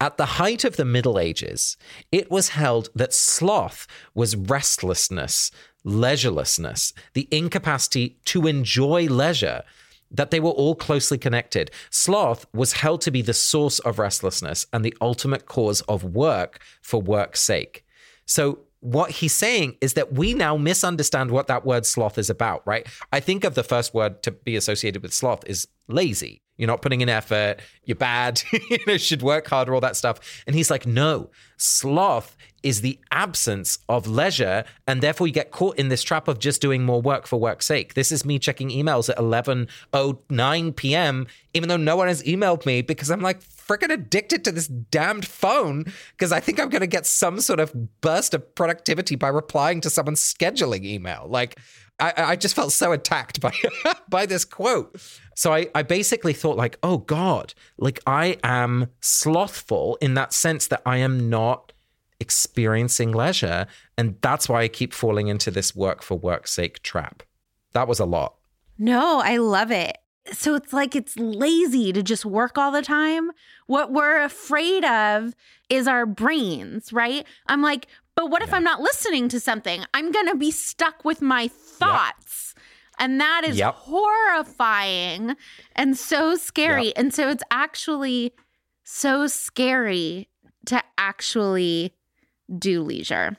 [0.00, 1.76] At the height of the Middle Ages,
[2.10, 5.50] it was held that sloth was restlessness,
[5.84, 9.62] leisurelessness, the incapacity to enjoy leisure,
[10.14, 11.70] that they were all closely connected.
[11.90, 16.60] Sloth was held to be the source of restlessness and the ultimate cause of work
[16.80, 17.84] for work's sake.
[18.26, 22.66] So, what he's saying is that we now misunderstand what that word sloth is about,
[22.66, 22.86] right?
[23.10, 26.42] I think of the first word to be associated with sloth is lazy.
[26.56, 27.60] You're not putting in effort.
[27.84, 28.42] You're bad.
[28.70, 30.42] you know, should work harder, all that stuff.
[30.46, 34.64] And he's like, no, sloth is the absence of leisure.
[34.86, 37.66] And therefore, you get caught in this trap of just doing more work for work's
[37.66, 37.94] sake.
[37.94, 42.82] This is me checking emails at 11.09 p.m., even though no one has emailed me
[42.82, 46.86] because I'm like freaking addicted to this damned phone because I think I'm going to
[46.86, 51.26] get some sort of burst of productivity by replying to someone's scheduling email.
[51.28, 51.58] Like,
[52.00, 53.52] I, I just felt so attacked by
[54.08, 55.00] by this quote.
[55.36, 60.66] So I, I basically thought like, oh God, like I am slothful in that sense
[60.68, 61.72] that I am not
[62.20, 63.66] experiencing leisure.
[63.98, 67.22] And that's why I keep falling into this work for work's sake trap.
[67.72, 68.36] That was a lot.
[68.78, 69.98] No, I love it.
[70.32, 73.30] So it's like it's lazy to just work all the time.
[73.66, 75.34] What we're afraid of
[75.68, 77.26] is our brains, right?
[77.46, 78.56] I'm like, but what if yeah.
[78.56, 79.84] I'm not listening to something?
[79.92, 82.54] I'm going to be stuck with my thoughts.
[82.56, 82.64] Yep.
[82.98, 83.74] And that is yep.
[83.74, 85.36] horrifying
[85.74, 86.86] and so scary.
[86.86, 86.94] Yep.
[86.96, 88.32] And so it's actually
[88.84, 90.28] so scary
[90.66, 91.92] to actually
[92.58, 93.36] do leisure.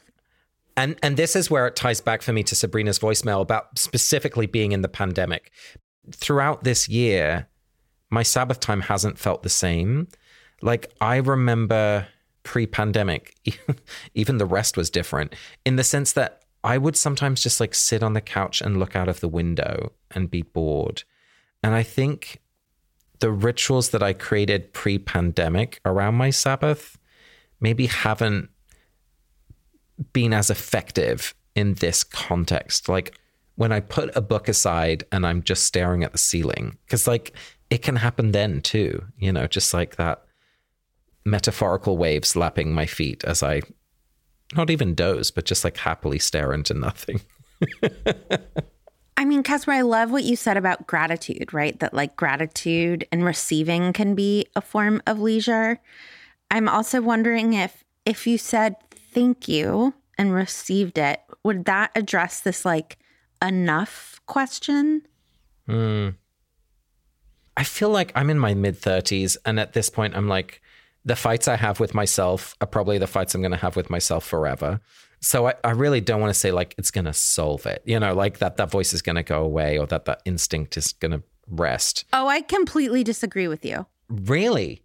[0.78, 4.46] And and this is where it ties back for me to Sabrina's voicemail about specifically
[4.46, 5.52] being in the pandemic.
[6.12, 7.48] Throughout this year,
[8.10, 10.08] my Sabbath time hasn't felt the same.
[10.62, 12.08] Like I remember
[12.44, 13.36] pre pandemic,
[14.14, 15.34] even the rest was different
[15.66, 18.96] in the sense that I would sometimes just like sit on the couch and look
[18.96, 21.04] out of the window and be bored.
[21.64, 22.42] And I think
[23.20, 26.98] the rituals that I created pre pandemic around my Sabbath
[27.62, 28.50] maybe haven't
[30.12, 32.90] been as effective in this context.
[32.90, 33.18] Like
[33.56, 36.78] when I put a book aside and I'm just staring at the ceiling.
[36.86, 37.34] Because, like,
[37.70, 40.24] it can happen then too, you know, just like that
[41.26, 43.62] metaphorical wave slapping my feet as I
[44.54, 47.22] not even doze, but just like happily stare into nothing.
[49.18, 51.80] I mean, Casper, I love what you said about gratitude, right?
[51.80, 55.80] That like gratitude and receiving can be a form of leisure.
[56.52, 62.42] I'm also wondering if if you said thank you and received it, would that address
[62.42, 62.98] this like
[63.42, 65.04] enough question?
[65.66, 66.10] Hmm.
[67.58, 70.62] I feel like I'm in my mid 30s and at this point I'm like
[71.06, 73.90] the fights I have with myself are probably the fights I'm going to have with
[73.90, 74.82] myself forever.
[75.22, 78.00] So I, I really don't want to say like it's going to solve it, you
[78.00, 80.92] know, like that that voice is going to go away or that that instinct is
[80.94, 82.06] going to rest.
[82.12, 83.86] Oh, I completely disagree with you.
[84.10, 84.84] Really?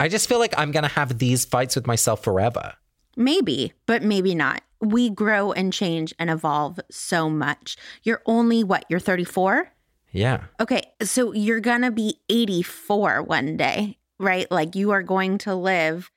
[0.00, 2.74] I just feel like I'm going to have these fights with myself forever.
[3.16, 4.62] Maybe, but maybe not.
[4.80, 7.76] We grow and change and evolve so much.
[8.02, 8.84] You're only what?
[8.88, 9.70] You're 34?
[10.10, 10.44] Yeah.
[10.60, 14.50] Okay, so you're going to be 84 one day, right?
[14.50, 16.10] Like you are going to live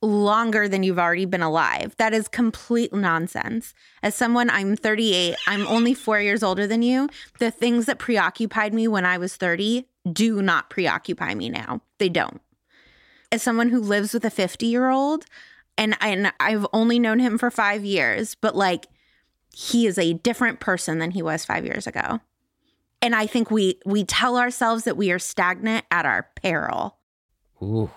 [0.00, 1.94] longer than you've already been alive.
[1.96, 3.74] That is complete nonsense.
[4.02, 7.08] As someone, I'm 38, I'm only four years older than you.
[7.40, 11.82] The things that preoccupied me when I was 30 do not preoccupy me now.
[11.98, 12.40] They don't.
[13.32, 15.24] As someone who lives with a 50 year old,
[15.76, 18.86] and, and I've only known him for five years, but like
[19.52, 22.20] he is a different person than he was five years ago.
[23.00, 26.97] And I think we we tell ourselves that we are stagnant at our peril.
[27.62, 27.90] Ooh.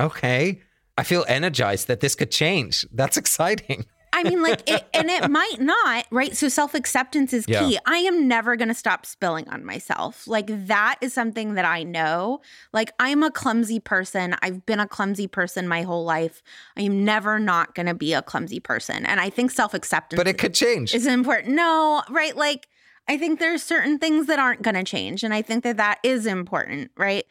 [0.00, 0.60] Okay.
[0.96, 2.86] I feel energized that this could change.
[2.92, 3.86] That's exciting.
[4.10, 6.34] I mean, like, it, and it might not, right?
[6.34, 7.52] So self acceptance is key.
[7.74, 7.78] Yeah.
[7.86, 10.26] I am never going to stop spilling on myself.
[10.26, 12.40] Like, that is something that I know.
[12.72, 14.34] Like, I'm a clumsy person.
[14.40, 16.42] I've been a clumsy person my whole life.
[16.76, 19.04] I am never not going to be a clumsy person.
[19.04, 20.94] And I think self acceptance But it could change.
[20.94, 21.54] is important.
[21.54, 22.34] No, right?
[22.36, 22.66] Like,
[23.08, 25.22] I think there's certain things that aren't going to change.
[25.22, 27.24] And I think that that is important, right?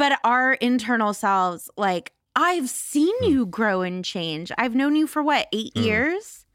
[0.00, 3.30] But our internal selves, like, I've seen Hmm.
[3.30, 4.50] you grow and change.
[4.56, 6.46] I've known you for what, eight years?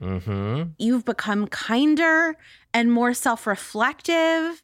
[0.00, 0.62] Mm-hmm.
[0.78, 2.36] You've become kinder
[2.72, 4.62] and more self reflective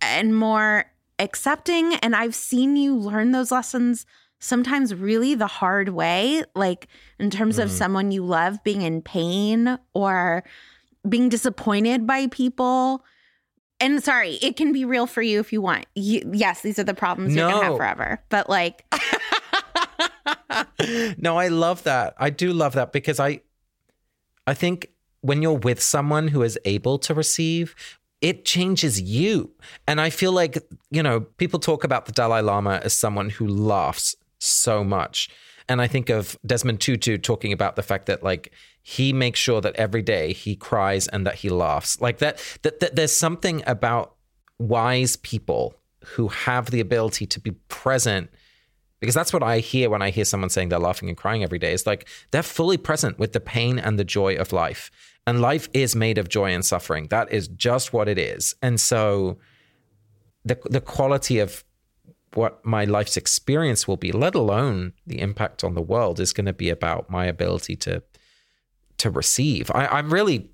[0.00, 0.86] and more
[1.18, 1.96] accepting.
[1.96, 4.06] And I've seen you learn those lessons
[4.38, 6.88] sometimes really the hard way, like
[7.18, 10.42] in terms of someone you love being in pain or
[11.06, 13.04] being disappointed by people.
[13.82, 15.86] And sorry, it can be real for you if you want.
[15.96, 18.22] You, yes, these are the problems you're gonna have forever.
[18.28, 18.84] But like,
[21.18, 22.14] no, I love that.
[22.16, 23.40] I do love that because I
[24.46, 24.86] I think
[25.20, 27.74] when you're with someone who is able to receive,
[28.20, 29.50] it changes you.
[29.88, 30.58] And I feel like,
[30.92, 35.28] you know, people talk about the Dalai Lama as someone who laughs so much.
[35.68, 39.60] And I think of Desmond Tutu talking about the fact that like he makes sure
[39.60, 42.00] that every day he cries and that he laughs.
[42.00, 44.14] Like that that, that there's something about
[44.58, 48.28] wise people who have the ability to be present
[49.00, 51.58] because that's what I hear when I hear someone saying they're laughing and crying every
[51.58, 51.72] day.
[51.72, 54.92] It's like they're fully present with the pain and the joy of life.
[55.26, 57.08] And life is made of joy and suffering.
[57.08, 58.54] That is just what it is.
[58.62, 59.38] And so
[60.44, 61.64] the the quality of
[62.34, 66.46] what my life's experience will be, let alone the impact on the world, is going
[66.46, 68.02] to be about my ability to
[68.98, 69.70] to receive.
[69.74, 70.50] I, I'm really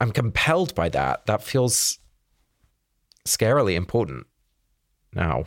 [0.00, 1.26] I'm compelled by that.
[1.26, 1.98] That feels
[3.26, 4.26] scarily important
[5.14, 5.44] now.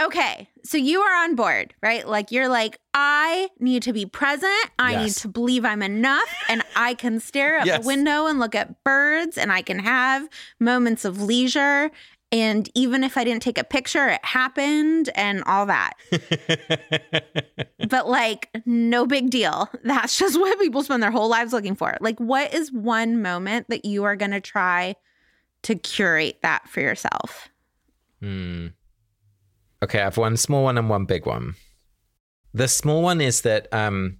[0.00, 2.06] okay, so you are on board, right?
[2.06, 4.52] Like, you're like, I need to be present.
[4.78, 6.28] I need to believe I'm enough.
[6.48, 7.82] And I can stare out Yes.
[7.82, 11.90] the window and look at birds and I can have moments of leisure.
[12.32, 15.92] And even if I didn't take a picture, it happened and all that.
[17.90, 19.68] but like, no big deal.
[19.84, 21.96] That's just what people spend their whole lives looking for.
[22.00, 24.96] Like, what is one moment that you are going to try
[25.64, 27.50] to curate that for yourself?
[28.20, 28.68] Hmm.
[29.82, 31.54] Okay, I have one small one and one big one.
[32.54, 34.18] The small one is that um,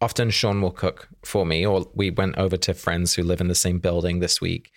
[0.00, 3.48] often Sean will cook for me, or we went over to friends who live in
[3.48, 4.70] the same building this week,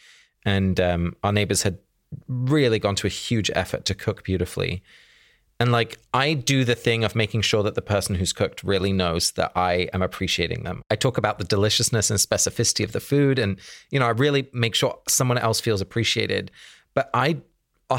[0.45, 1.80] and um, our neighbors had
[2.28, 4.84] really gone to a huge effort to cook beautifully.
[5.60, 8.91] And like, I do the thing of making sure that the person who's cooked really
[8.91, 10.82] knows that I am appreciating them.
[10.89, 13.39] I talk about the deliciousness and specificity of the food.
[13.39, 16.52] And, you know, I really make sure someone else feels appreciated.
[16.94, 17.38] But I,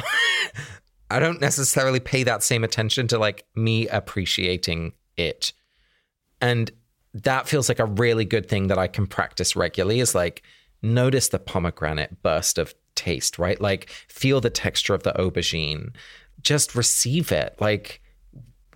[1.11, 5.53] I don't necessarily pay that same attention to like me appreciating it.
[6.43, 6.71] And
[7.15, 10.43] that feels like a really good thing that I can practice regularly is like
[10.83, 12.75] notice the pomegranate burst of
[13.07, 13.61] taste, right?
[13.61, 15.95] Like feel the texture of the aubergine.
[16.43, 17.57] Just receive it.
[17.61, 18.01] Like,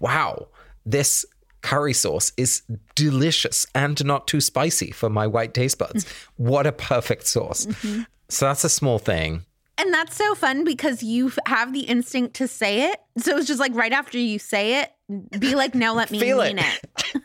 [0.01, 0.49] wow,
[0.87, 1.25] this
[1.63, 2.63] curry sauce is
[2.95, 6.07] delicious and not too spicy for my white taste buds.
[6.37, 7.67] what a perfect sauce.
[7.67, 8.03] Mm-hmm.
[8.29, 9.45] So that's a small thing.
[9.77, 13.01] And that's so fun because you have the instinct to say it.
[13.19, 14.91] So it's just like right after you say it,
[15.39, 16.65] be like, now let me Feel mean it.
[17.15, 17.23] it.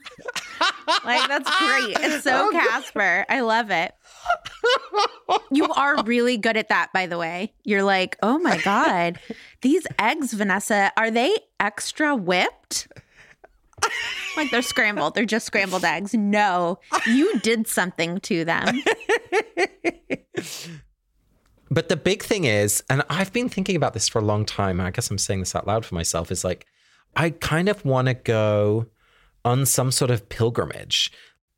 [1.05, 1.97] like that's great.
[1.99, 2.51] It's so Oh.
[2.51, 3.25] Casper.
[3.29, 3.93] I love it.
[5.51, 7.53] You are really good at that, by the way.
[7.63, 9.19] You're like, oh my God,
[9.61, 12.87] these eggs, Vanessa, are they extra whipped?
[14.37, 15.15] Like they're scrambled.
[15.15, 16.13] They're just scrambled eggs.
[16.13, 18.81] No, you did something to them.
[21.71, 24.79] But the big thing is, and I've been thinking about this for a long time,
[24.79, 26.65] I guess I'm saying this out loud for myself, is like,
[27.15, 28.87] I kind of want to go
[29.43, 31.11] on some sort of pilgrimage.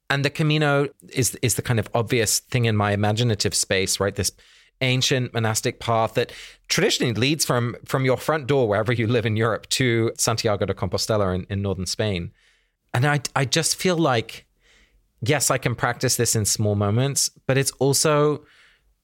[0.10, 4.16] And the Camino is is the kind of obvious thing in my imaginative space, right?
[4.16, 4.32] This
[4.82, 6.32] ancient monastic path that
[6.68, 10.74] traditionally leads from from your front door wherever you live in Europe to Santiago de
[10.74, 12.32] Compostela in, in northern Spain.
[12.94, 14.46] And I I just feel like
[15.22, 18.46] yes, I can practice this in small moments, but it's also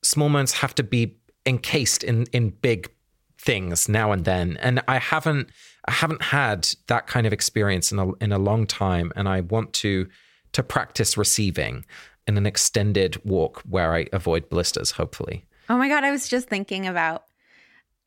[0.04, 2.90] small moments have to be encased in in big
[3.38, 4.58] things now and then.
[4.58, 5.50] And I haven't
[5.86, 9.12] I haven't had that kind of experience in a in a long time.
[9.16, 10.08] And I want to
[10.54, 11.86] to practice receiving
[12.28, 15.46] in an extended walk where I avoid blisters, hopefully.
[15.70, 16.04] Oh my God.
[16.04, 17.24] I was just thinking about,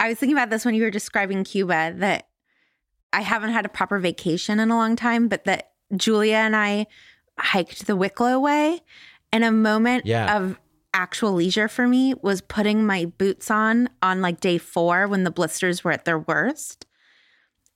[0.00, 2.28] I was thinking about this when you were describing Cuba that
[3.12, 6.86] I haven't had a proper vacation in a long time, but that Julia and I
[7.38, 8.80] hiked the Wicklow Way.
[9.32, 10.36] And a moment Yeah.
[10.36, 10.58] of
[10.94, 15.30] actual leisure for me was putting my boots on on like day four when the
[15.30, 16.86] blisters were at their worst.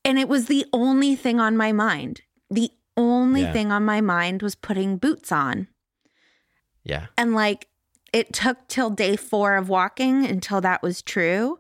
[0.05, 2.23] And it was the only thing on my mind.
[2.51, 3.53] The only Yeah.
[3.53, 5.69] thing on my mind was putting boots on.
[6.85, 7.07] Yeah.
[7.19, 7.69] And like
[8.13, 11.59] it took till day four of walking until that was true.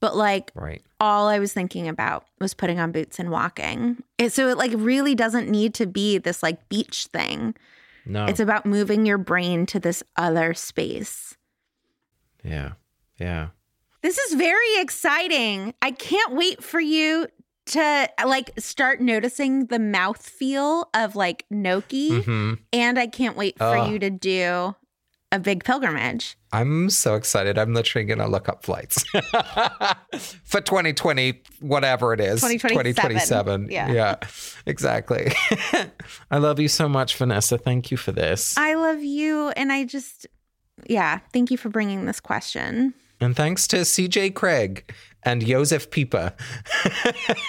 [0.00, 0.82] But like Right.
[0.98, 4.02] all I was thinking about was putting on boots and walking.
[4.18, 7.54] It, so it like really doesn't need to be this like beach thing.
[8.06, 8.24] No.
[8.26, 11.36] It's about moving your brain to this other space.
[12.42, 12.72] yeah.
[13.18, 13.48] Yeah.
[14.02, 15.74] This is very exciting.
[15.82, 17.26] I can't wait for you
[17.70, 22.20] to like start noticing the mouth feel of like gnocchi.
[22.20, 23.90] hmm And I can't wait for Oh.
[23.90, 24.74] you to do
[25.32, 26.36] a big pilgrimage.
[26.52, 27.56] I'm so excited.
[27.56, 29.04] I'm literally going to look up flights
[30.44, 32.40] for 2020, whatever it is.
[32.40, 32.94] 2027.
[32.94, 33.68] 2027.
[33.70, 33.92] Yeah.
[33.92, 34.16] Yeah,
[34.66, 35.32] exactly.
[36.30, 37.56] I love you so much, Vanessa.
[37.58, 38.56] Thank you for this.
[38.58, 39.50] I love you.
[39.50, 40.26] And I just,
[40.88, 42.92] yeah, thank you for bringing this question.
[43.20, 44.82] And thanks to CJ Cregg
[45.22, 46.32] and Josef Pieper.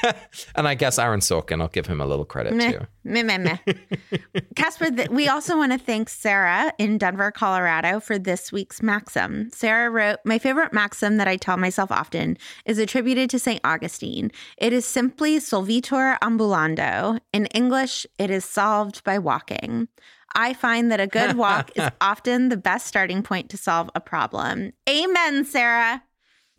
[0.56, 1.62] and I guess Aaron Sorkin.
[1.62, 2.80] I'll give him a little credit Meh, too.
[3.04, 3.58] meh, meh, meh.
[4.56, 9.50] Casper, th- we also want to thank Sarah in Denver, Colorado for this week's maxim.
[9.54, 13.62] Sarah wrote, My favorite maxim that I tell myself often is attributed to St.
[13.64, 14.32] Augustine.
[14.58, 17.20] It is simply solvitur ambulando.
[17.32, 19.88] In English, it is solved by walking.
[20.36, 24.00] I find that a good walk is often the best starting point to solve a
[24.00, 24.74] problem.
[24.90, 26.04] Amen, Sarah.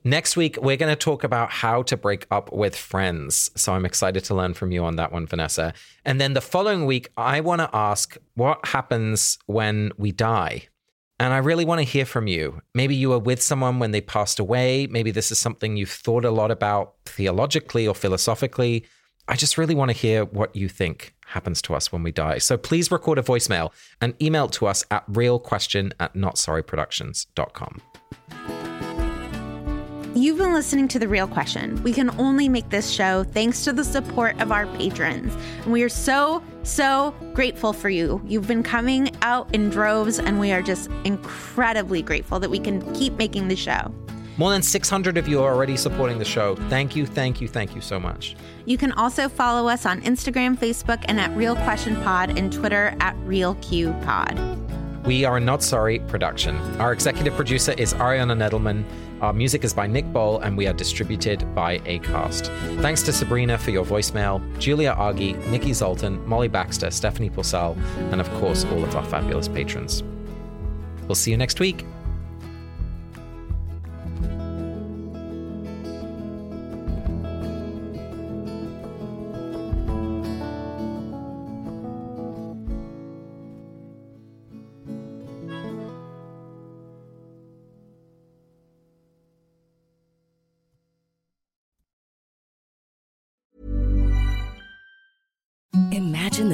[0.04, 3.50] Next week, we're going to talk about how to break up with friends.
[3.54, 5.74] So I'm excited to learn from you on that one, Vanessa.
[6.04, 10.68] And then the following week, I want to ask what happens when we die.
[11.20, 12.62] And I really want to hear from you.
[12.74, 14.88] Maybe you were with someone when they passed away.
[14.88, 18.84] Maybe this is something you've thought a lot about theologically or philosophically.
[19.28, 22.38] I just really want to hear what you think happens to us when we die.
[22.38, 27.80] So please record a voicemail and email it to us at realquestion at notsorryproductions.com.
[30.14, 31.82] You've been listening to The Real Question.
[31.82, 35.34] We can only make this show thanks to the support of our patrons.
[35.62, 38.20] And we are so, so grateful for you.
[38.26, 42.92] You've been coming out in droves, and we are just incredibly grateful that we can
[42.92, 43.90] keep making the show.
[44.36, 46.56] More than 600 of you are already supporting the show.
[46.68, 48.36] Thank you, thank you, thank you so much.
[48.64, 52.94] You can also follow us on Instagram, Facebook, and at Real Question Pod, and Twitter
[53.00, 55.04] at RealQPod.
[55.04, 56.56] We are a Not Sorry production.
[56.80, 58.84] Our executive producer is Ariana Nedelman.
[59.20, 62.46] Our music is by Nick Bowl, and we are distributed by ACAST.
[62.80, 67.76] Thanks to Sabrina for your voicemail, Julia Argy, Nikki Zoltan, Molly Baxter, Stephanie Purcell,
[68.12, 70.04] and of course, all of our fabulous patrons.
[71.08, 71.84] We'll see you next week.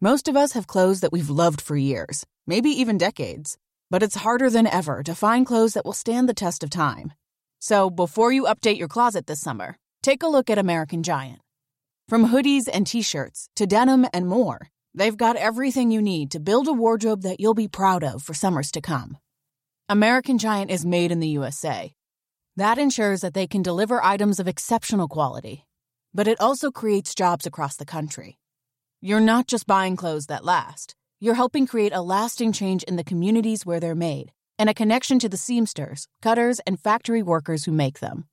[0.00, 3.58] Most of us have clothes that we've loved for years, maybe even decades.
[3.90, 7.14] But it's harder than ever to find clothes that will stand the test of time.
[7.58, 11.40] So before you update your closet this summer, take a look at American Giant.
[12.08, 16.68] From hoodies and t-shirts to denim and more, they've got everything you need to build
[16.68, 19.18] a wardrobe that you'll be proud of for summers to come.
[19.88, 21.92] American Giant is made in the USA.
[22.54, 25.66] That ensures that they can deliver items of exceptional quality.
[26.14, 28.38] But it also creates jobs across the country.
[29.00, 30.96] You're not just buying clothes that last.
[31.20, 35.20] You're helping create a lasting change in the communities where they're made and a connection
[35.20, 38.24] to the seamsters, cutters, and factory workers who make them.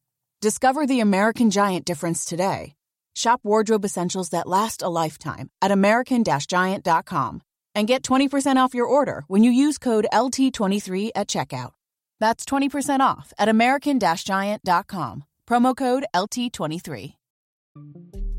[0.41, 2.73] Discover the American Giant difference today.
[3.15, 7.41] Shop wardrobe essentials that last a lifetime at American-Giant.com
[7.75, 11.71] and get 20% off your order when you use code LT23 at checkout.
[12.19, 15.23] That's 20% off at American-Giant.com.
[15.47, 17.13] Promo code LT23.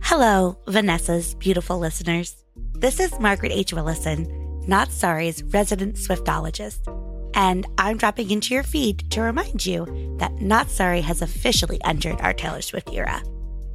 [0.09, 2.37] Hello, Vanessa's beautiful listeners.
[2.75, 3.73] This is Margaret H.
[3.73, 4.29] Willison,
[4.69, 6.79] Not Sorry's resident Swiftologist,
[7.35, 12.21] and I'm dropping into your feed to remind you that Not Sorry has officially entered
[12.21, 13.21] our Taylor Swift era.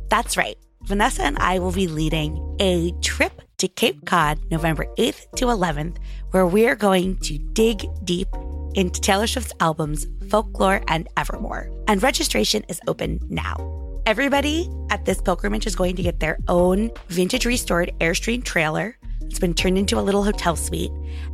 [0.10, 5.30] That's right, Vanessa and I will be leading a trip to Cape Cod November 8th
[5.36, 5.98] to 11th,
[6.30, 8.30] where we're going to dig deep
[8.74, 11.70] into Taylor Swift's albums Folklore and Evermore.
[11.90, 13.81] And registration is open now.
[14.08, 18.98] Everybody at this pilgrimage is going to get their own vintage restored Airstream trailer.
[19.22, 20.92] It's been turned into a little hotel suite.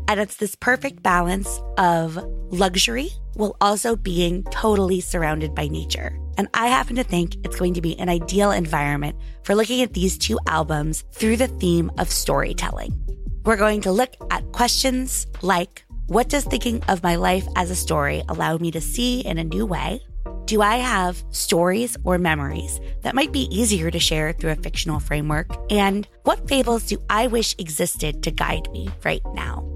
[0.09, 2.17] And it's this perfect balance of
[2.51, 6.19] luxury while also being totally surrounded by nature.
[6.37, 9.93] And I happen to think it's going to be an ideal environment for looking at
[9.93, 12.91] these two albums through the theme of storytelling.
[13.45, 17.75] We're going to look at questions like what does thinking of my life as a
[17.75, 20.01] story allow me to see in a new way?
[20.47, 25.01] Do I have stories or memories that might be easier to share through a fictional
[25.01, 25.51] framework?
[25.69, 29.67] And what fables do I wish existed to guide me right now?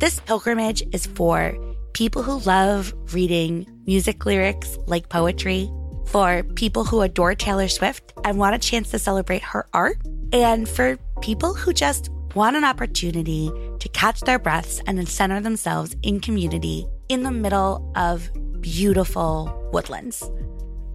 [0.00, 1.56] This pilgrimage is for
[1.92, 5.70] people who love reading music lyrics like poetry,
[6.06, 9.98] for people who adore Taylor Swift and want a chance to celebrate her art,
[10.32, 13.48] and for people who just want an opportunity
[13.78, 18.28] to catch their breaths and then center themselves in community in the middle of
[18.60, 20.28] beautiful woodlands.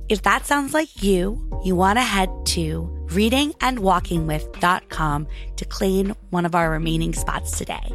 [0.09, 6.55] If that sounds like you, you want to head to readingandwalkingwith.com to claim one of
[6.55, 7.91] our remaining spots today.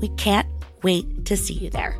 [0.00, 0.46] We can't
[0.84, 1.98] wait to see you there.